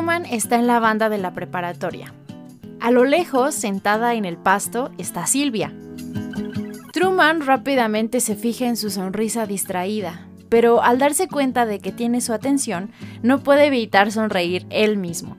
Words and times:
Truman 0.00 0.24
está 0.24 0.56
en 0.56 0.66
la 0.66 0.80
banda 0.80 1.10
de 1.10 1.18
la 1.18 1.34
preparatoria. 1.34 2.14
A 2.80 2.90
lo 2.90 3.04
lejos, 3.04 3.54
sentada 3.54 4.14
en 4.14 4.24
el 4.24 4.38
pasto, 4.38 4.90
está 4.96 5.26
Silvia. 5.26 5.74
Truman 6.94 7.44
rápidamente 7.44 8.20
se 8.20 8.34
fija 8.34 8.64
en 8.64 8.78
su 8.78 8.88
sonrisa 8.88 9.44
distraída, 9.44 10.26
pero 10.48 10.82
al 10.82 10.98
darse 10.98 11.28
cuenta 11.28 11.66
de 11.66 11.80
que 11.80 11.92
tiene 11.92 12.22
su 12.22 12.32
atención, 12.32 12.92
no 13.22 13.40
puede 13.40 13.66
evitar 13.66 14.10
sonreír 14.10 14.66
él 14.70 14.96
mismo. 14.96 15.36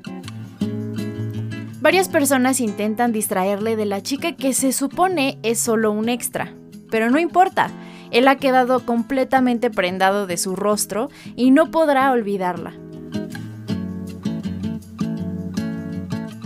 Varias 1.82 2.08
personas 2.08 2.60
intentan 2.60 3.12
distraerle 3.12 3.76
de 3.76 3.88
la 3.88 4.04
chica 4.04 4.34
que 4.34 4.54
se 4.54 4.74
supone 4.74 5.40
es 5.42 5.60
solo 5.60 5.92
un 5.92 6.08
extra, 6.08 6.54
pero 6.92 7.10
no 7.10 7.18
importa, 7.18 7.72
él 8.12 8.28
ha 8.28 8.36
quedado 8.36 8.86
completamente 8.86 9.72
prendado 9.72 10.28
de 10.28 10.38
su 10.38 10.56
rostro 10.56 11.10
y 11.36 11.50
no 11.50 11.72
podrá 11.72 12.12
olvidarla. 12.12 12.74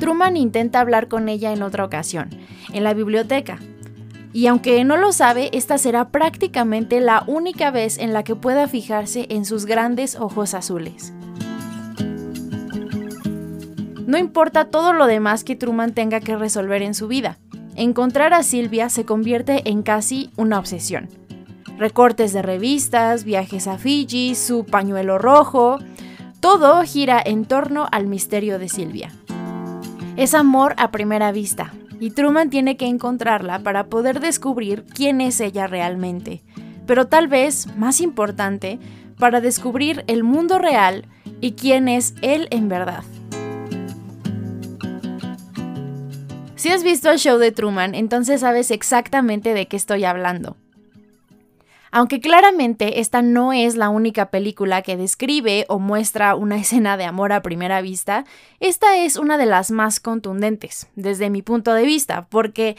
Truman 0.06 0.38
intenta 0.38 0.82
hablar 0.82 1.08
con 1.08 1.30
ella 1.30 1.52
en 1.52 1.64
otra 1.64 1.84
ocasión, 1.84 2.30
en 2.72 2.84
la 2.84 2.94
biblioteca. 2.94 3.58
Y 4.34 4.46
aunque 4.46 4.84
no 4.84 4.98
lo 4.98 5.12
sabe, 5.12 5.50
esta 5.52 5.80
será 5.80 6.10
prácticamente 6.10 7.02
la 7.02 7.24
única 7.26 7.72
vez 7.72 7.98
en 7.98 8.14
la 8.14 8.24
que 8.24 8.36
pueda 8.36 8.68
fijarse 8.68 9.26
en 9.32 9.46
sus 9.46 9.66
grandes 9.66 10.16
ojos 10.16 10.54
azules. 10.54 11.12
No 14.06 14.20
importa 14.20 14.66
todo 14.66 14.94
lo 14.94 15.08
demás 15.08 15.44
que 15.44 15.56
Truman 15.56 15.96
tenga 15.96 16.20
que 16.20 16.38
resolver 16.38 16.84
en 16.84 16.94
su 16.94 17.08
vida. 17.08 17.40
Encontrar 17.76 18.36
a 18.36 18.44
Silvia 18.44 18.90
se 18.90 19.06
convierte 19.06 19.68
en 19.72 19.82
casi 19.82 20.30
una 20.36 20.60
obsesión. 20.60 21.10
Recortes 21.80 22.32
de 22.32 22.44
revistas, 22.44 23.24
viajes 23.24 23.66
a 23.66 23.80
Fiji, 23.80 24.36
su 24.36 24.66
pañuelo 24.66 25.18
rojo, 25.18 25.80
todo 26.42 26.84
gira 26.84 27.20
en 27.26 27.46
torno 27.46 27.88
al 27.92 28.06
misterio 28.06 28.60
de 28.60 28.70
Silvia. 28.70 29.12
Es 30.18 30.34
amor 30.34 30.76
a 30.78 30.92
primera 30.92 31.34
vista, 31.34 31.74
y 32.00 32.12
Truman 32.12 32.50
tiene 32.50 32.78
que 32.78 32.88
encontrarla 32.88 33.60
para 33.60 33.88
poder 33.88 34.22
descubrir 34.22 34.86
quién 34.86 35.20
es 35.20 35.42
ella 35.42 35.68
realmente. 35.68 36.42
Pero 36.88 37.08
tal 37.08 37.28
vez, 37.28 37.68
más 37.76 38.00
importante, 38.00 38.80
para 39.20 39.42
descubrir 39.42 40.06
el 40.08 40.24
mundo 40.24 40.58
real 40.58 41.06
y 41.42 41.52
quién 41.52 41.90
es 41.90 42.16
él 42.22 42.48
en 42.52 42.70
verdad. 42.70 43.04
Si 46.56 46.70
has 46.70 46.84
visto 46.84 47.12
el 47.12 47.20
show 47.20 47.38
de 47.38 47.52
Truman, 47.52 47.94
entonces 47.94 48.40
sabes 48.40 48.72
exactamente 48.72 49.54
de 49.54 49.68
qué 49.68 49.76
estoy 49.76 50.06
hablando. 50.06 50.56
Aunque 51.98 52.20
claramente 52.20 53.00
esta 53.00 53.22
no 53.22 53.54
es 53.54 53.78
la 53.78 53.88
única 53.88 54.30
película 54.30 54.82
que 54.82 54.98
describe 54.98 55.64
o 55.70 55.80
muestra 55.80 56.36
una 56.36 56.58
escena 56.60 56.98
de 56.98 57.06
amor 57.06 57.32
a 57.32 57.42
primera 57.42 57.80
vista, 57.80 58.26
esta 58.60 58.98
es 58.98 59.16
una 59.16 59.38
de 59.38 59.46
las 59.46 59.72
más 59.72 60.02
contundentes, 60.02 60.90
desde 60.98 61.30
mi 61.30 61.42
punto 61.42 61.74
de 61.74 61.86
vista, 61.86 62.28
porque 62.28 62.76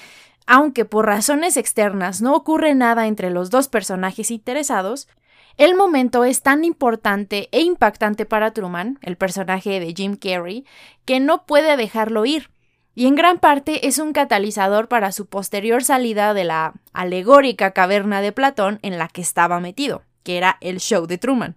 aunque 0.46 0.84
por 0.84 1.06
razones 1.06 1.56
externas 1.56 2.20
no 2.20 2.34
ocurre 2.34 2.74
nada 2.74 3.06
entre 3.06 3.30
los 3.30 3.48
dos 3.48 3.68
personajes 3.68 4.30
interesados, 4.30 5.08
el 5.56 5.74
momento 5.74 6.24
es 6.24 6.42
tan 6.42 6.62
importante 6.62 7.48
e 7.52 7.62
impactante 7.62 8.26
para 8.26 8.50
Truman, 8.50 8.98
el 9.00 9.16
personaje 9.16 9.80
de 9.80 9.94
Jim 9.96 10.16
Carrey, 10.16 10.66
que 11.06 11.20
no 11.20 11.46
puede 11.46 11.78
dejarlo 11.78 12.26
ir 12.26 12.50
y 12.96 13.06
en 13.06 13.14
gran 13.14 13.38
parte 13.38 13.86
es 13.86 13.98
un 13.98 14.14
catalizador 14.14 14.88
para 14.88 15.12
su 15.12 15.26
posterior 15.26 15.84
salida 15.84 16.32
de 16.32 16.44
la 16.44 16.72
alegórica 16.94 17.72
caverna 17.72 18.22
de 18.22 18.32
Platón 18.32 18.78
en 18.80 18.96
la 18.96 19.08
que 19.08 19.20
estaba 19.20 19.60
metido, 19.60 20.02
que 20.22 20.38
era 20.38 20.56
el 20.62 20.80
show 20.80 21.06
de 21.06 21.18
Truman. 21.18 21.56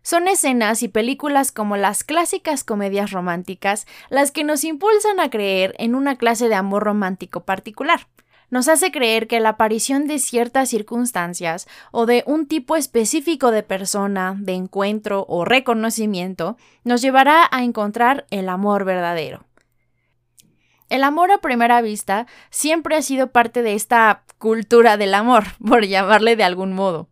Son 0.00 0.26
escenas 0.26 0.82
y 0.82 0.88
películas 0.88 1.52
como 1.52 1.76
las 1.76 2.02
clásicas 2.02 2.64
comedias 2.64 3.10
románticas 3.10 3.86
las 4.08 4.32
que 4.32 4.42
nos 4.42 4.64
impulsan 4.64 5.20
a 5.20 5.28
creer 5.28 5.74
en 5.78 5.94
una 5.94 6.16
clase 6.16 6.48
de 6.48 6.54
amor 6.54 6.84
romántico 6.84 7.44
particular, 7.44 8.08
nos 8.50 8.68
hace 8.68 8.92
creer 8.92 9.26
que 9.26 9.40
la 9.40 9.50
aparición 9.50 10.06
de 10.06 10.18
ciertas 10.18 10.68
circunstancias 10.68 11.66
o 11.90 12.06
de 12.06 12.22
un 12.26 12.46
tipo 12.46 12.76
específico 12.76 13.50
de 13.50 13.62
persona, 13.62 14.36
de 14.38 14.52
encuentro 14.52 15.24
o 15.28 15.44
reconocimiento 15.44 16.56
nos 16.84 17.02
llevará 17.02 17.48
a 17.50 17.64
encontrar 17.64 18.26
el 18.30 18.48
amor 18.48 18.84
verdadero. 18.84 19.44
El 20.88 21.02
amor 21.02 21.32
a 21.32 21.38
primera 21.38 21.80
vista 21.80 22.26
siempre 22.50 22.96
ha 22.96 23.02
sido 23.02 23.32
parte 23.32 23.62
de 23.62 23.74
esta 23.74 24.22
cultura 24.38 24.96
del 24.96 25.14
amor, 25.14 25.44
por 25.66 25.84
llamarle 25.84 26.36
de 26.36 26.44
algún 26.44 26.72
modo. 26.72 27.08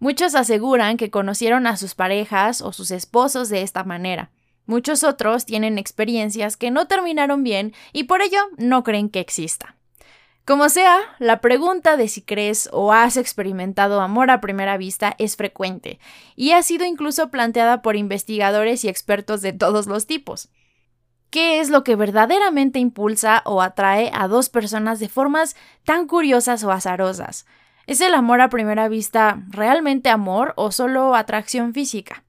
Muchos 0.00 0.34
aseguran 0.34 0.96
que 0.96 1.10
conocieron 1.10 1.66
a 1.66 1.76
sus 1.76 1.94
parejas 1.94 2.60
o 2.60 2.72
sus 2.72 2.90
esposos 2.90 3.48
de 3.48 3.62
esta 3.62 3.84
manera. 3.84 4.30
Muchos 4.66 5.04
otros 5.04 5.46
tienen 5.46 5.78
experiencias 5.78 6.56
que 6.56 6.70
no 6.70 6.86
terminaron 6.86 7.42
bien 7.42 7.72
y 7.92 8.04
por 8.04 8.22
ello 8.22 8.40
no 8.56 8.82
creen 8.82 9.08
que 9.08 9.20
exista. 9.20 9.76
Como 10.44 10.68
sea, 10.68 10.98
la 11.18 11.40
pregunta 11.40 11.96
de 11.96 12.06
si 12.06 12.20
crees 12.20 12.68
o 12.70 12.92
has 12.92 13.16
experimentado 13.16 14.02
amor 14.02 14.30
a 14.30 14.42
primera 14.42 14.76
vista 14.76 15.14
es 15.18 15.36
frecuente 15.36 15.98
y 16.36 16.52
ha 16.52 16.62
sido 16.62 16.84
incluso 16.84 17.30
planteada 17.30 17.80
por 17.80 17.96
investigadores 17.96 18.84
y 18.84 18.88
expertos 18.88 19.40
de 19.40 19.54
todos 19.54 19.86
los 19.86 20.06
tipos. 20.06 20.50
¿Qué 21.30 21.60
es 21.60 21.70
lo 21.70 21.82
que 21.82 21.96
verdaderamente 21.96 22.78
impulsa 22.78 23.42
o 23.46 23.62
atrae 23.62 24.10
a 24.12 24.28
dos 24.28 24.50
personas 24.50 25.00
de 25.00 25.08
formas 25.08 25.56
tan 25.82 26.06
curiosas 26.06 26.62
o 26.62 26.70
azarosas? 26.70 27.46
¿Es 27.86 28.02
el 28.02 28.12
amor 28.12 28.42
a 28.42 28.50
primera 28.50 28.88
vista 28.88 29.42
realmente 29.48 30.10
amor 30.10 30.52
o 30.56 30.72
solo 30.72 31.14
atracción 31.14 31.72
física? 31.72 32.22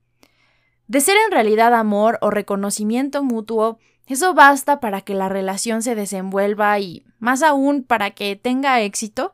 De 0.88 1.02
ser 1.02 1.18
en 1.26 1.32
realidad 1.32 1.74
amor 1.74 2.18
o 2.22 2.30
reconocimiento 2.30 3.24
mutuo, 3.24 3.78
eso 4.08 4.34
basta 4.34 4.80
para 4.80 5.02
que 5.02 5.16
la 5.16 5.30
relación 5.30 5.82
se 5.82 5.96
desenvuelva 5.96 6.80
y, 6.80 7.06
más 7.20 7.42
aún, 7.42 7.84
para 7.84 8.12
que 8.12 8.36
tenga 8.36 8.82
éxito. 8.82 9.34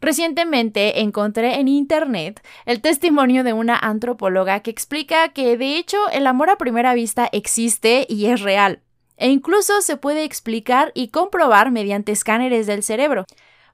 Recientemente 0.00 1.00
encontré 1.00 1.60
en 1.60 1.68
Internet 1.68 2.42
el 2.64 2.80
testimonio 2.80 3.44
de 3.44 3.52
una 3.52 3.76
antropóloga 3.78 4.60
que 4.60 4.70
explica 4.70 5.28
que 5.28 5.56
de 5.58 5.76
hecho 5.76 5.98
el 6.10 6.26
amor 6.26 6.48
a 6.48 6.56
primera 6.56 6.94
vista 6.94 7.28
existe 7.32 8.06
y 8.08 8.26
es 8.26 8.40
real, 8.40 8.80
e 9.18 9.28
incluso 9.28 9.82
se 9.82 9.98
puede 9.98 10.24
explicar 10.24 10.92
y 10.94 11.08
comprobar 11.08 11.70
mediante 11.70 12.12
escáneres 12.12 12.66
del 12.66 12.82
cerebro 12.82 13.26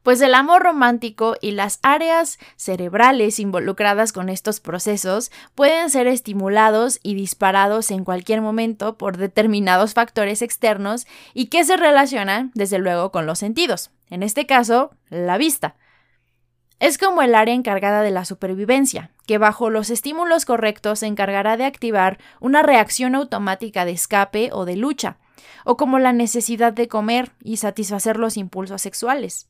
pues 0.06 0.20
el 0.20 0.36
amor 0.36 0.62
romántico 0.62 1.34
y 1.40 1.50
las 1.50 1.80
áreas 1.82 2.38
cerebrales 2.54 3.40
involucradas 3.40 4.12
con 4.12 4.28
estos 4.28 4.60
procesos 4.60 5.32
pueden 5.56 5.90
ser 5.90 6.06
estimulados 6.06 7.00
y 7.02 7.16
disparados 7.16 7.90
en 7.90 8.04
cualquier 8.04 8.40
momento 8.40 8.96
por 8.98 9.16
determinados 9.16 9.94
factores 9.94 10.42
externos 10.42 11.08
y 11.34 11.46
que 11.46 11.64
se 11.64 11.76
relacionan, 11.76 12.52
desde 12.54 12.78
luego, 12.78 13.10
con 13.10 13.26
los 13.26 13.40
sentidos, 13.40 13.90
en 14.08 14.22
este 14.22 14.46
caso, 14.46 14.92
la 15.10 15.38
vista. 15.38 15.74
Es 16.78 16.98
como 16.98 17.22
el 17.22 17.34
área 17.34 17.56
encargada 17.56 18.00
de 18.02 18.12
la 18.12 18.24
supervivencia, 18.24 19.10
que 19.26 19.38
bajo 19.38 19.70
los 19.70 19.90
estímulos 19.90 20.44
correctos 20.44 21.00
se 21.00 21.08
encargará 21.08 21.56
de 21.56 21.64
activar 21.64 22.18
una 22.38 22.62
reacción 22.62 23.16
automática 23.16 23.84
de 23.84 23.90
escape 23.90 24.50
o 24.52 24.66
de 24.66 24.76
lucha, 24.76 25.16
o 25.64 25.76
como 25.76 25.98
la 25.98 26.12
necesidad 26.12 26.72
de 26.72 26.86
comer 26.86 27.32
y 27.42 27.56
satisfacer 27.56 28.18
los 28.18 28.36
impulsos 28.36 28.82
sexuales. 28.82 29.48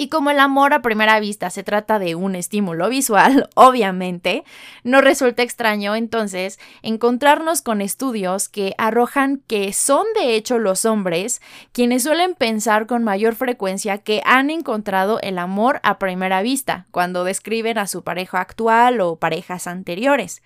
Y 0.00 0.10
como 0.10 0.30
el 0.30 0.38
amor 0.38 0.74
a 0.74 0.80
primera 0.80 1.18
vista 1.18 1.50
se 1.50 1.64
trata 1.64 1.98
de 1.98 2.14
un 2.14 2.36
estímulo 2.36 2.88
visual, 2.88 3.50
obviamente, 3.56 4.44
no 4.84 5.00
resulta 5.00 5.42
extraño 5.42 5.96
entonces 5.96 6.60
encontrarnos 6.82 7.62
con 7.62 7.80
estudios 7.80 8.48
que 8.48 8.74
arrojan 8.78 9.42
que 9.48 9.72
son 9.72 10.06
de 10.14 10.36
hecho 10.36 10.60
los 10.60 10.84
hombres 10.84 11.42
quienes 11.72 12.04
suelen 12.04 12.36
pensar 12.36 12.86
con 12.86 13.02
mayor 13.02 13.34
frecuencia 13.34 13.98
que 13.98 14.22
han 14.24 14.50
encontrado 14.50 15.18
el 15.20 15.36
amor 15.36 15.80
a 15.82 15.98
primera 15.98 16.42
vista 16.42 16.86
cuando 16.92 17.24
describen 17.24 17.76
a 17.76 17.88
su 17.88 18.04
pareja 18.04 18.40
actual 18.40 19.00
o 19.00 19.16
parejas 19.16 19.66
anteriores 19.66 20.42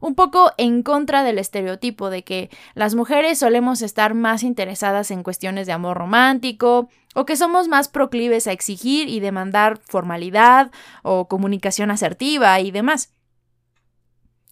un 0.00 0.14
poco 0.14 0.52
en 0.58 0.82
contra 0.82 1.22
del 1.22 1.38
estereotipo 1.38 2.10
de 2.10 2.22
que 2.22 2.50
las 2.74 2.94
mujeres 2.94 3.38
solemos 3.38 3.82
estar 3.82 4.14
más 4.14 4.42
interesadas 4.42 5.10
en 5.10 5.22
cuestiones 5.22 5.66
de 5.66 5.72
amor 5.72 5.96
romántico 5.96 6.88
o 7.14 7.24
que 7.24 7.36
somos 7.36 7.68
más 7.68 7.88
proclives 7.88 8.46
a 8.46 8.52
exigir 8.52 9.08
y 9.08 9.20
demandar 9.20 9.78
formalidad 9.78 10.70
o 11.02 11.28
comunicación 11.28 11.90
asertiva 11.90 12.60
y 12.60 12.70
demás. 12.70 13.12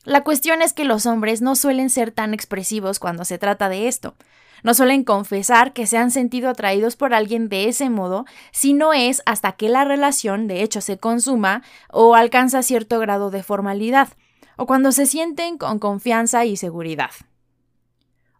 La 0.04 0.22
cuestión 0.22 0.62
es 0.62 0.72
que 0.72 0.84
los 0.84 1.06
hombres 1.06 1.40
no 1.40 1.56
suelen 1.56 1.90
ser 1.90 2.10
tan 2.10 2.34
expresivos 2.34 2.98
cuando 2.98 3.24
se 3.24 3.38
trata 3.38 3.68
de 3.68 3.88
esto. 3.88 4.14
No 4.62 4.72
suelen 4.72 5.04
confesar 5.04 5.74
que 5.74 5.86
se 5.86 5.98
han 5.98 6.10
sentido 6.10 6.48
atraídos 6.48 6.96
por 6.96 7.12
alguien 7.12 7.50
de 7.50 7.68
ese 7.68 7.90
modo 7.90 8.24
si 8.50 8.72
no 8.72 8.94
es 8.94 9.22
hasta 9.26 9.52
que 9.52 9.68
la 9.68 9.84
relación 9.84 10.46
de 10.46 10.62
hecho 10.62 10.80
se 10.80 10.98
consuma 10.98 11.62
o 11.90 12.14
alcanza 12.14 12.62
cierto 12.62 12.98
grado 12.98 13.30
de 13.30 13.42
formalidad 13.42 14.08
o 14.56 14.66
cuando 14.66 14.92
se 14.92 15.06
sienten 15.06 15.58
con 15.58 15.78
confianza 15.78 16.44
y 16.44 16.56
seguridad. 16.56 17.10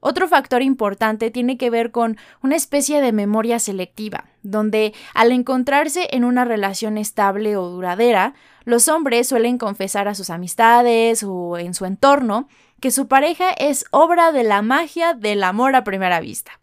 Otro 0.07 0.29
factor 0.29 0.61
importante 0.61 1.31
tiene 1.31 1.57
que 1.57 1.71
ver 1.71 1.91
con 1.91 2.19
una 2.43 2.57
especie 2.57 3.01
de 3.01 3.11
memoria 3.11 3.59
selectiva, 3.59 4.27
donde 4.43 4.93
al 5.15 5.33
encontrarse 5.33 6.09
en 6.11 6.25
una 6.25 6.45
relación 6.45 6.99
estable 6.99 7.57
o 7.57 7.71
duradera, 7.71 8.35
los 8.65 8.89
hombres 8.89 9.27
suelen 9.27 9.57
confesar 9.57 10.07
a 10.07 10.15
sus 10.15 10.29
amistades 10.29 11.25
o 11.27 11.57
en 11.57 11.73
su 11.73 11.87
entorno 11.87 12.49
que 12.81 12.91
su 12.91 13.09
pareja 13.09 13.51
es 13.53 13.87
obra 13.93 14.31
de 14.31 14.45
la 14.45 14.61
magia 14.61 15.15
del 15.15 15.43
amor 15.43 15.75
a 15.75 15.85
primera 15.85 16.21
vista. 16.21 16.61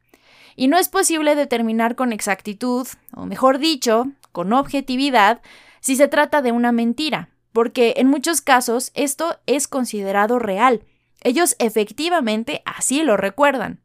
Y 0.55 0.67
no 0.67 0.77
es 0.77 0.87
posible 0.87 1.33
determinar 1.33 1.95
con 1.95 2.13
exactitud, 2.13 2.87
o 3.15 3.25
mejor 3.25 3.57
dicho, 3.57 4.05
con 4.31 4.53
objetividad, 4.53 5.41
si 5.79 5.95
se 5.95 6.07
trata 6.07 6.43
de 6.43 6.51
una 6.51 6.71
mentira, 6.71 7.29
porque 7.53 7.95
en 7.97 8.07
muchos 8.07 8.41
casos 8.41 8.91
esto 8.93 9.37
es 9.45 9.67
considerado 9.67 10.39
real. 10.39 10.83
Ellos 11.21 11.55
efectivamente 11.59 12.61
así 12.65 13.03
lo 13.03 13.17
recuerdan. 13.17 13.81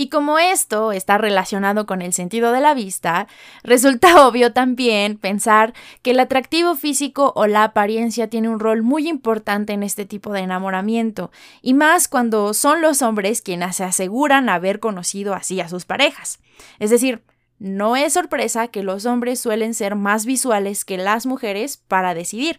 Y 0.00 0.08
como 0.08 0.38
esto 0.38 0.92
está 0.92 1.18
relacionado 1.18 1.84
con 1.84 2.00
el 2.00 2.14
sentido 2.14 2.52
de 2.52 2.62
la 2.62 2.72
vista, 2.72 3.26
resulta 3.62 4.26
obvio 4.26 4.52
también 4.54 5.18
pensar 5.18 5.74
que 6.00 6.12
el 6.12 6.20
atractivo 6.20 6.74
físico 6.74 7.34
o 7.36 7.46
la 7.46 7.64
apariencia 7.64 8.30
tiene 8.30 8.48
un 8.48 8.60
rol 8.60 8.82
muy 8.82 9.08
importante 9.08 9.74
en 9.74 9.82
este 9.82 10.06
tipo 10.06 10.32
de 10.32 10.40
enamoramiento, 10.40 11.30
y 11.60 11.74
más 11.74 12.08
cuando 12.08 12.54
son 12.54 12.80
los 12.80 13.02
hombres 13.02 13.42
quienes 13.42 13.76
se 13.76 13.84
aseguran 13.84 14.48
haber 14.48 14.80
conocido 14.80 15.34
así 15.34 15.60
a 15.60 15.68
sus 15.68 15.84
parejas. 15.84 16.38
Es 16.78 16.88
decir, 16.88 17.22
no 17.60 17.94
es 17.94 18.14
sorpresa 18.14 18.68
que 18.68 18.82
los 18.82 19.04
hombres 19.04 19.38
suelen 19.38 19.74
ser 19.74 19.94
más 19.94 20.24
visuales 20.24 20.86
que 20.86 20.96
las 20.96 21.26
mujeres 21.26 21.76
para 21.76 22.14
decidir. 22.14 22.58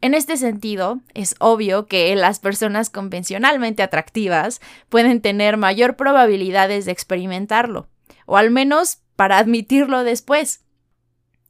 En 0.00 0.14
este 0.14 0.36
sentido, 0.36 1.00
es 1.12 1.34
obvio 1.40 1.86
que 1.86 2.14
las 2.14 2.38
personas 2.38 2.88
convencionalmente 2.88 3.82
atractivas 3.82 4.60
pueden 4.88 5.20
tener 5.20 5.56
mayor 5.56 5.96
probabilidades 5.96 6.84
de 6.84 6.92
experimentarlo, 6.92 7.88
o 8.26 8.36
al 8.36 8.50
menos 8.52 9.00
para 9.16 9.38
admitirlo 9.38 10.04
después. 10.04 10.62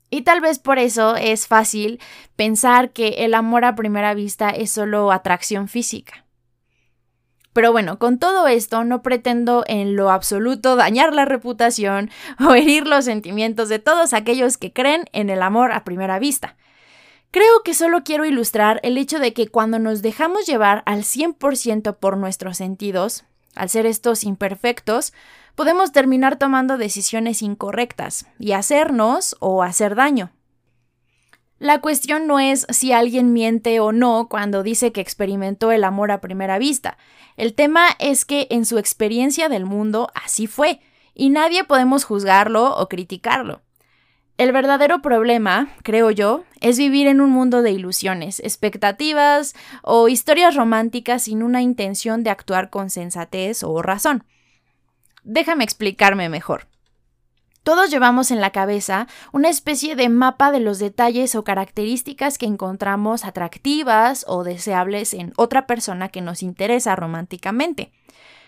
Y 0.09 0.23
tal 0.23 0.41
vez 0.41 0.59
por 0.59 0.79
eso 0.79 1.17
es 1.17 1.47
fácil 1.47 2.01
pensar 2.37 2.91
que 2.91 3.25
el 3.25 3.35
amor 3.35 3.67
a 3.67 3.77
primera 3.77 4.15
vista 4.15 4.49
es 4.49 4.71
solo 4.71 5.13
atracción 5.13 5.69
física. 5.69 6.25
Pero 7.53 7.73
bueno, 7.73 7.99
con 7.99 8.19
todo 8.19 8.47
esto 8.47 8.85
no 8.85 9.03
pretendo 9.03 9.65
en 9.67 9.97
lo 9.97 10.11
absoluto 10.11 10.77
dañar 10.77 11.13
la 11.13 11.25
reputación 11.25 12.11
o 12.41 12.55
herir 12.55 12.87
los 12.87 13.05
sentimientos 13.05 13.69
de 13.69 13.79
todos 13.79 14.13
aquellos 14.13 14.57
que 14.57 14.73
creen 14.73 15.05
en 15.13 15.31
el 15.31 15.43
amor 15.43 15.73
a 15.73 15.85
primera 15.85 16.19
vista. 16.19 16.57
Creo 17.33 17.63
que 17.65 17.75
solo 17.75 18.03
quiero 18.03 18.25
ilustrar 18.25 18.81
el 18.83 18.99
hecho 18.99 19.21
de 19.21 19.33
que 19.33 19.49
cuando 19.49 19.79
nos 19.79 20.03
dejamos 20.03 20.47
llevar 20.47 20.83
al 20.85 21.05
100% 21.05 21.97
por 21.97 22.17
nuestros 22.17 22.57
sentidos, 22.57 23.25
al 23.55 23.69
ser 23.69 23.87
estos 23.87 24.25
imperfectos, 24.25 25.13
podemos 25.55 25.93
terminar 25.93 26.39
tomando 26.39 26.77
decisiones 26.77 27.43
incorrectas 27.43 28.27
y 28.39 28.53
hacernos 28.53 29.37
o 29.39 29.63
hacer 29.63 29.95
daño. 29.95 30.33
La 31.61 31.83
cuestión 31.83 32.27
no 32.27 32.41
es 32.41 32.67
si 32.71 32.93
alguien 32.93 33.35
miente 33.35 33.81
o 33.81 33.93
no 33.93 34.29
cuando 34.31 34.63
dice 34.63 34.93
que 34.93 35.03
experimentó 35.03 35.73
el 35.73 35.85
amor 35.85 36.11
a 36.11 36.23
primera 36.23 36.59
vista. 36.59 36.97
El 37.37 37.53
tema 37.53 37.89
es 37.99 38.25
que 38.25 38.47
en 38.49 38.65
su 38.65 38.79
experiencia 38.79 39.51
del 39.51 39.67
mundo 39.67 40.11
así 40.15 40.47
fue, 40.47 40.81
y 41.15 41.29
nadie 41.29 41.65
podemos 41.65 42.05
juzgarlo 42.05 42.75
o 42.79 42.89
criticarlo. 42.89 43.61
El 44.39 44.53
verdadero 44.53 45.03
problema, 45.03 45.69
creo 45.83 46.11
yo, 46.11 46.45
es 46.63 46.79
vivir 46.79 47.07
en 47.07 47.21
un 47.21 47.29
mundo 47.29 47.61
de 47.61 47.73
ilusiones, 47.73 48.41
expectativas 48.41 49.55
o 49.83 50.09
historias 50.09 50.57
románticas 50.57 51.25
sin 51.25 51.43
una 51.43 51.61
intención 51.61 52.23
de 52.23 52.31
actuar 52.31 52.71
con 52.71 52.89
sensatez 52.89 53.63
o 53.65 53.83
razón. 53.83 54.25
Déjame 55.25 55.65
explicarme 55.65 56.31
mejor. 56.31 56.70
Todos 57.63 57.91
llevamos 57.91 58.31
en 58.31 58.41
la 58.41 58.51
cabeza 58.51 59.07
una 59.33 59.51
especie 59.51 59.95
de 59.95 60.09
mapa 60.09 60.51
de 60.51 60.61
los 60.61 60.79
detalles 60.79 61.35
o 61.35 61.45
características 61.45 62.39
que 62.39 62.47
encontramos 62.47 63.25
atractivas 63.25 64.25
o 64.27 64.45
deseables 64.45 65.13
en 65.13 65.35
otra 65.37 65.67
persona 65.67 66.09
que 66.09 66.23
nos 66.23 66.43
interesa 66.43 66.97
románticamente. 66.97 67.93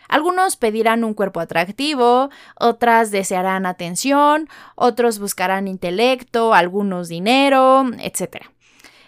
Algunos 0.09 0.57
pedirán 0.57 1.05
un 1.05 1.15
cuerpo 1.15 1.41
atractivo, 1.41 2.31
otras 2.59 3.11
desearán 3.11 3.67
atención, 3.67 4.49
otros 4.77 5.19
buscarán 5.19 5.69
intelecto, 5.69 6.55
algunos 6.55 7.09
dinero, 7.09 7.85
etc. 7.99 8.47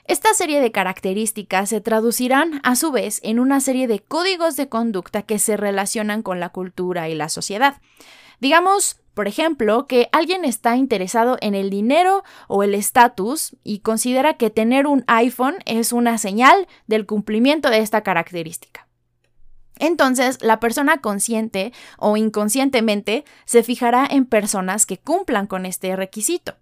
Esta 0.07 0.35
serie 0.35 0.61
de 0.61 0.71
características 0.71 1.71
se 1.71 1.81
traducirán 1.81 2.61
a 2.63 2.77
su 2.77 2.93
vez 2.93 3.21
en 3.23 3.39
una 3.39 3.61
serie 3.61 3.89
de 3.89 4.01
códigos 4.01 4.57
de 4.57 4.69
conducta 4.69 5.23
que 5.23 5.39
se 5.39 5.57
relacionan 5.57 6.23
con 6.23 6.41
la 6.41 6.51
cultura 6.51 7.09
y 7.09 7.15
la 7.15 7.31
sociedad. 7.31 7.81
Digamos, 8.41 9.01
por 9.15 9.29
ejemplo, 9.29 9.87
que 9.87 10.09
alguien 10.13 10.45
está 10.45 10.77
interesado 10.77 11.39
en 11.41 11.55
el 11.55 11.71
dinero 11.71 12.25
o 12.49 12.63
el 12.63 12.75
estatus 12.75 13.57
y 13.63 13.79
considera 13.79 14.35
que 14.35 14.51
tener 14.51 14.87
un 14.87 15.05
iPhone 15.07 15.57
es 15.67 15.93
una 15.93 16.19
señal 16.19 16.67
del 16.87 17.07
cumplimiento 17.07 17.71
de 17.71 17.79
esta 17.79 18.03
característica. 18.03 18.89
Entonces, 19.79 20.43
la 20.43 20.61
persona 20.61 21.01
consciente 21.01 21.73
o 21.99 22.17
inconscientemente 22.17 23.25
se 23.45 23.63
fijará 23.63 24.07
en 24.09 24.27
personas 24.27 24.87
que 24.87 24.99
cumplan 24.99 25.47
con 25.47 25.67
este 25.67 25.95
requisito. 25.97 26.57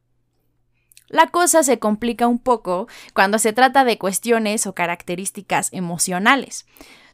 La 1.09 1.27
cosa 1.27 1.63
se 1.63 1.79
complica 1.79 2.27
un 2.27 2.39
poco 2.39 2.89
cuando 3.13 3.39
se 3.39 3.53
trata 3.53 3.85
de 3.85 3.99
cuestiones 3.99 4.67
o 4.67 4.75
características 4.75 5.69
emocionales. 5.73 6.65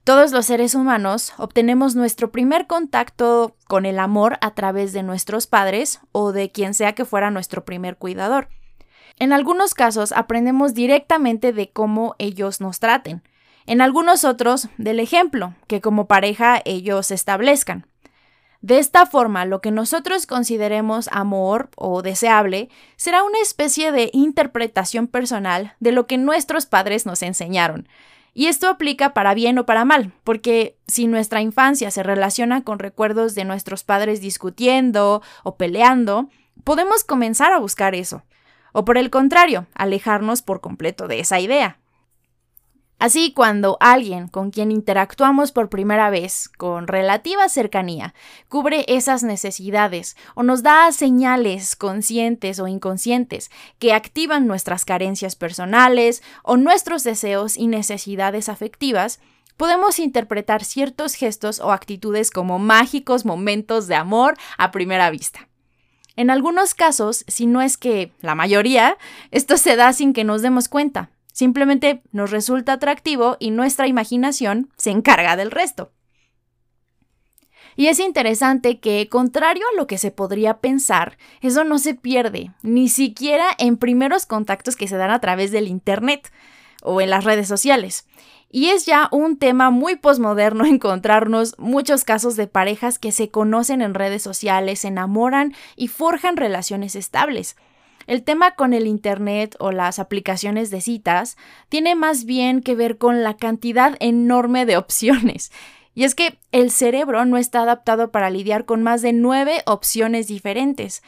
Todos 0.09 0.33
los 0.33 0.47
seres 0.47 0.75
humanos 0.75 1.35
obtenemos 1.37 1.95
nuestro 1.95 2.31
primer 2.31 2.67
contacto 2.67 3.55
con 3.67 3.85
el 3.85 3.99
amor 3.99 4.39
a 4.41 4.55
través 4.55 4.95
de 4.95 5.03
nuestros 5.03 5.47
padres 5.47 6.01
o 6.13 6.33
de 6.33 6.51
quien 6.51 6.73
sea 6.73 6.95
que 6.95 7.05
fuera 7.05 7.31
nuestro 7.31 7.67
primer 7.67 7.99
cuidador. 7.99 8.49
En 9.19 9.35
algunos 9.35 9.75
casos 9.75 10.13
aprendemos 10.13 10.73
directamente 10.73 11.53
de 11.53 11.69
cómo 11.69 12.15
ellos 12.19 12.63
nos 12.63 12.79
traten. 12.81 13.23
En 13.67 13.83
algunos 13.83 14.25
otros, 14.25 14.71
del 14.79 14.99
ejemplo 14.99 15.53
que 15.67 15.83
como 15.83 16.09
pareja 16.09 16.63
ellos 16.65 17.11
establezcan. 17.11 17.87
De 18.63 18.79
esta 18.79 19.05
forma, 19.05 19.45
lo 19.45 19.61
que 19.61 19.73
nosotros 19.73 20.27
consideremos 20.27 21.11
amor 21.13 21.69
o 21.77 22.01
deseable 22.01 22.71
será 22.97 23.25
una 23.25 23.41
especie 23.41 23.93
de 23.93 24.09
interpretación 24.15 25.07
personal 25.07 25.75
de 25.81 25.93
lo 25.93 26.07
que 26.07 26.17
nuestros 26.17 26.65
padres 26.65 27.05
nos 27.05 27.21
enseñaron, 27.21 27.91
y 28.39 28.47
esto 28.47 28.69
aplica 28.69 29.15
para 29.15 29.35
bien 29.35 29.59
o 29.59 29.67
para 29.67 29.85
mal, 29.85 30.13
porque 30.23 30.77
si 30.87 31.09
nuestra 31.09 31.41
infancia 31.41 31.91
se 31.91 32.05
relaciona 32.05 32.63
con 32.63 32.79
recuerdos 32.79 33.35
de 33.35 33.45
nuestros 33.45 33.83
padres 33.83 34.21
discutiendo 34.21 35.23
o 35.43 35.57
peleando, 35.57 36.29
podemos 36.63 37.03
comenzar 37.03 37.53
a 37.53 37.59
buscar 37.59 37.97
eso. 37.97 38.23
O 38.71 38.85
por 38.85 38.97
el 38.97 39.11
contrario, 39.11 39.67
alejarnos 39.75 40.43
por 40.43 40.61
completo 40.61 41.09
de 41.09 41.19
esa 41.19 41.41
idea. 41.41 41.81
Así, 42.99 43.33
cuando 43.33 43.77
alguien 43.79 44.27
con 44.27 44.51
quien 44.51 44.73
interactuamos 44.73 45.53
por 45.53 45.69
primera 45.69 46.11
vez, 46.11 46.49
con 46.49 46.89
relativa 46.89 47.49
cercanía, 47.49 48.13
cubre 48.49 48.85
esas 48.89 49.23
necesidades 49.23 50.17
o 50.35 50.43
nos 50.43 50.65
da 50.65 50.91
señales 50.91 51.77
conscientes 51.77 52.59
o 52.59 52.67
inconscientes 52.67 53.53
que 53.79 53.93
activan 53.93 54.49
nuestras 54.49 54.85
carencias 54.85 55.37
personales 55.37 56.25
o 56.43 56.57
nuestros 56.57 57.05
deseos 57.05 57.57
y 57.57 57.69
necesidades 57.69 58.49
afectivas, 58.49 59.21
podemos 59.57 60.01
interpretar 60.01 60.65
ciertos 60.65 61.15
gestos 61.15 61.61
o 61.61 61.71
actitudes 61.71 62.33
como 62.33 62.59
mágicos 62.59 63.25
momentos 63.25 63.87
de 63.87 63.95
amor 63.95 64.37
a 64.57 64.73
primera 64.73 65.09
vista. 65.11 65.49
En 66.17 66.31
algunos 66.31 66.75
casos, 66.75 67.25
si 67.29 67.47
no 67.47 67.63
es 67.63 67.77
que 67.77 68.13
la 68.23 68.35
mayoría, 68.35 68.99
esto 69.31 69.57
se 69.57 69.77
da 69.77 69.93
sin 69.93 70.13
que 70.13 70.25
nos 70.25 70.43
demos 70.43 70.69
cuenta, 70.69 71.11
Simplemente 71.39 72.03
nos 72.11 72.33
resulta 72.33 72.73
atractivo 72.73 73.37
y 73.39 73.53
nuestra 73.53 73.87
imaginación 73.87 74.73
se 74.77 74.91
encarga 74.91 75.37
del 75.37 75.53
resto. 75.53 75.93
Y 77.77 77.87
es 77.87 78.01
interesante 78.01 78.81
que, 78.81 79.09
contrario 79.09 79.63
a 79.73 79.77
lo 79.77 79.87
que 79.87 79.99
se 79.99 80.11
podría 80.11 80.59
pensar, 80.59 81.17
eso 81.41 81.63
no 81.63 81.79
se 81.79 81.95
pierde, 81.95 82.51
ni 82.63 82.89
siquiera 82.89 83.47
en 83.57 83.77
primeros 83.77 84.27
contactos 84.27 84.75
que 84.75 84.89
se 84.89 84.97
dan 84.97 85.13
a 85.13 85.21
través 85.21 85.53
del 85.53 85.69
Internet 85.69 86.33
o 86.83 87.01
en 87.01 87.11
las 87.11 87.23
redes 87.23 87.47
sociales. 87.47 88.09
Y 88.51 88.71
es 88.71 88.85
ya 88.85 89.09
un 89.13 89.39
tema 89.39 89.71
muy 89.71 89.95
posmoderno 89.95 90.65
encontrarnos 90.67 91.57
muchos 91.57 92.03
casos 92.03 92.35
de 92.35 92.49
parejas 92.49 92.99
que 92.99 93.13
se 93.13 93.31
conocen 93.31 93.81
en 93.81 93.95
redes 93.95 94.25
sociales, 94.25 94.81
se 94.81 94.89
enamoran 94.89 95.55
y 95.77 95.87
forjan 95.87 96.37
relaciones 96.37 96.97
estables. 96.97 97.55
El 98.09 98.23
tema 98.23 98.53
con 98.53 98.73
el 98.73 98.87
Internet 98.87 99.55
o 99.59 99.71
las 99.71 99.99
aplicaciones 99.99 100.71
de 100.71 100.81
citas 100.81 101.37
tiene 101.69 101.95
más 101.95 102.25
bien 102.25 102.63
que 102.63 102.75
ver 102.75 102.97
con 102.97 103.23
la 103.23 103.37
cantidad 103.37 103.99
enorme 104.01 104.65
de 104.65 104.79
opciones. 104.79 105.53
Y 105.95 106.05
es 106.05 106.15
que 106.15 106.39
el 106.51 106.71
cerebro 106.71 107.27
no 107.27 107.37
está 107.37 107.61
adaptado 107.61 108.11
para 108.11 108.31
lidiar 108.31 108.65
con 108.65 108.83
más 108.83 109.03
de 109.03 109.13
nueve 109.13 109.61
opciones 109.67 110.27
diferentes. 110.27 111.03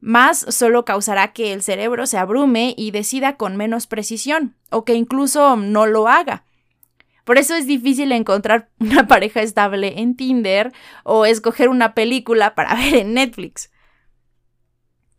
Más 0.00 0.38
solo 0.48 0.86
causará 0.86 1.34
que 1.34 1.52
el 1.52 1.62
cerebro 1.62 2.06
se 2.06 2.16
abrume 2.16 2.72
y 2.78 2.92
decida 2.92 3.36
con 3.36 3.58
menos 3.58 3.86
precisión, 3.86 4.54
o 4.70 4.86
que 4.86 4.94
incluso 4.94 5.54
no 5.56 5.84
lo 5.84 6.08
haga. 6.08 6.44
Por 7.24 7.36
eso 7.36 7.56
es 7.56 7.66
difícil 7.66 8.10
encontrar 8.10 8.70
una 8.80 9.06
pareja 9.06 9.42
estable 9.42 10.00
en 10.00 10.16
Tinder 10.16 10.72
o 11.04 11.26
escoger 11.26 11.68
una 11.68 11.92
película 11.92 12.54
para 12.54 12.74
ver 12.74 12.94
en 12.94 13.12
Netflix. 13.12 13.70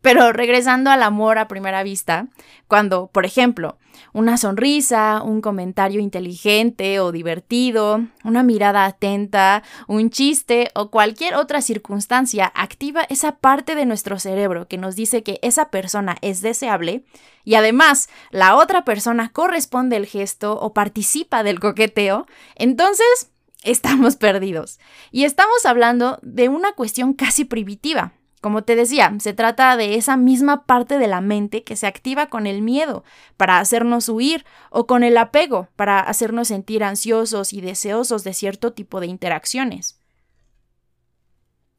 Pero 0.00 0.32
regresando 0.32 0.90
al 0.90 1.02
amor 1.02 1.38
a 1.38 1.48
primera 1.48 1.82
vista, 1.82 2.28
cuando, 2.68 3.08
por 3.08 3.26
ejemplo, 3.26 3.76
una 4.12 4.38
sonrisa, 4.38 5.22
un 5.22 5.40
comentario 5.42 6.00
inteligente 6.00 7.00
o 7.00 7.12
divertido, 7.12 8.06
una 8.24 8.42
mirada 8.42 8.86
atenta, 8.86 9.62
un 9.88 10.08
chiste 10.10 10.70
o 10.74 10.90
cualquier 10.90 11.34
otra 11.34 11.60
circunstancia 11.60 12.50
activa 12.54 13.02
esa 13.10 13.36
parte 13.36 13.74
de 13.74 13.84
nuestro 13.84 14.18
cerebro 14.18 14.68
que 14.68 14.78
nos 14.78 14.96
dice 14.96 15.22
que 15.22 15.38
esa 15.42 15.70
persona 15.70 16.16
es 16.22 16.40
deseable 16.40 17.04
y 17.44 17.56
además 17.56 18.08
la 18.30 18.56
otra 18.56 18.84
persona 18.84 19.30
corresponde 19.30 19.96
el 19.96 20.06
gesto 20.06 20.58
o 20.58 20.72
participa 20.72 21.42
del 21.42 21.60
coqueteo, 21.60 22.26
entonces 22.56 23.30
estamos 23.64 24.16
perdidos. 24.16 24.80
Y 25.10 25.24
estamos 25.24 25.66
hablando 25.66 26.18
de 26.22 26.48
una 26.48 26.72
cuestión 26.72 27.12
casi 27.12 27.44
primitiva 27.44 28.14
como 28.40 28.62
te 28.62 28.74
decía, 28.76 29.12
se 29.20 29.34
trata 29.34 29.76
de 29.76 29.96
esa 29.96 30.16
misma 30.16 30.64
parte 30.64 30.98
de 30.98 31.08
la 31.08 31.20
mente 31.20 31.62
que 31.62 31.76
se 31.76 31.86
activa 31.86 32.26
con 32.28 32.46
el 32.46 32.62
miedo 32.62 33.04
para 33.36 33.58
hacernos 33.58 34.08
huir 34.08 34.46
o 34.70 34.86
con 34.86 35.02
el 35.02 35.18
apego 35.18 35.68
para 35.76 36.00
hacernos 36.00 36.48
sentir 36.48 36.82
ansiosos 36.82 37.52
y 37.52 37.60
deseosos 37.60 38.24
de 38.24 38.32
cierto 38.32 38.72
tipo 38.72 39.00
de 39.00 39.08
interacciones. 39.08 40.00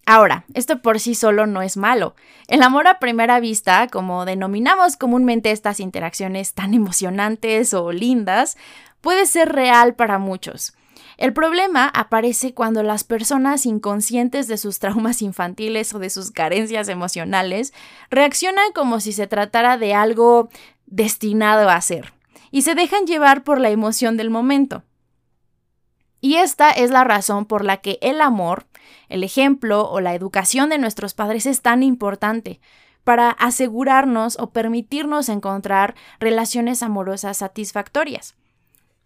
Ahora, 0.06 0.46
esto 0.54 0.82
por 0.82 1.00
sí 1.00 1.16
solo 1.16 1.48
no 1.48 1.62
es 1.62 1.78
malo. 1.78 2.16
El 2.48 2.64
amor 2.64 2.88
a 2.88 3.00
primera 3.00 3.40
vista, 3.40 3.88
como 3.88 4.26
denominamos 4.26 4.98
comúnmente 4.98 5.52
estas 5.52 5.80
interacciones 5.80 6.54
tan 6.54 6.74
emocionantes 6.74 7.74
o 7.74 7.92
lindas, 7.92 8.58
puede 9.00 9.26
ser 9.26 9.52
real 9.52 9.96
para 9.96 10.20
muchos. 10.20 10.74
El 11.22 11.34
problema 11.34 11.86
aparece 11.86 12.56
cuando 12.56 12.82
las 12.82 13.04
personas 13.04 13.68
inconscientes 13.68 14.48
de 14.48 14.58
sus 14.58 14.80
traumas 14.80 15.22
infantiles 15.22 15.94
o 15.94 16.00
de 16.00 16.10
sus 16.10 16.32
carencias 16.32 16.90
emocionales 16.90 17.74
reaccionan 18.10 18.72
como 18.74 19.00
si 19.00 19.12
se 19.12 19.28
tratara 19.28 19.78
de 19.78 19.94
algo 19.94 20.50
destinado 20.88 21.70
a 21.70 21.80
ser 21.80 22.12
y 22.50 22.64
se 22.64 22.74
dejan 22.74 23.06
llevar 23.06 23.44
por 23.44 23.60
la 23.60 23.70
emoción 23.70 24.18
del 24.18 24.32
momento. 24.32 24.82
Y 26.22 26.38
esta 26.38 26.72
es 26.72 26.90
la 26.90 27.04
razón 27.04 27.46
por 27.46 27.66
la 27.66 27.78
que 27.78 28.00
el 28.02 28.20
amor, 28.20 28.66
el 29.08 29.24
ejemplo 29.24 29.88
o 29.92 30.02
la 30.02 30.16
educación 30.16 30.70
de 30.70 30.80
nuestros 30.80 31.14
padres 31.14 31.46
es 31.46 31.62
tan 31.62 31.84
importante 31.84 32.60
para 33.04 33.30
asegurarnos 33.30 34.40
o 34.40 34.50
permitirnos 34.50 35.30
encontrar 35.30 35.94
relaciones 36.20 36.82
amorosas 36.82 37.38
satisfactorias. 37.38 38.34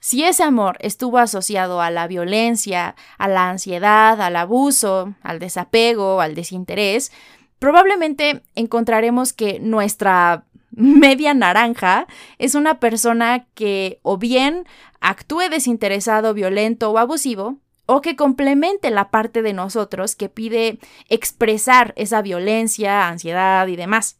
Si 0.05 0.23
ese 0.23 0.43
amor 0.43 0.77
estuvo 0.81 1.17
asociado 1.17 1.81
a 1.81 1.89
la 1.89 2.05
violencia, 2.05 2.95
a 3.17 3.27
la 3.27 3.49
ansiedad, 3.49 4.21
al 4.21 4.35
abuso, 4.35 5.15
al 5.23 5.39
desapego, 5.39 6.21
al 6.21 6.35
desinterés, 6.35 7.11
probablemente 7.57 8.43
encontraremos 8.53 9.33
que 9.33 9.59
nuestra 9.59 10.43
media 10.69 11.33
naranja 11.33 12.05
es 12.37 12.53
una 12.53 12.79
persona 12.79 13.47
que 13.55 13.99
o 14.03 14.19
bien 14.19 14.67
actúe 15.01 15.49
desinteresado, 15.49 16.35
violento 16.35 16.91
o 16.91 16.99
abusivo, 16.99 17.57
o 17.87 18.01
que 18.01 18.15
complemente 18.15 18.91
la 18.91 19.09
parte 19.09 19.41
de 19.41 19.53
nosotros 19.53 20.15
que 20.15 20.29
pide 20.29 20.77
expresar 21.09 21.95
esa 21.97 22.21
violencia, 22.21 23.07
ansiedad 23.07 23.65
y 23.65 23.75
demás. 23.75 24.19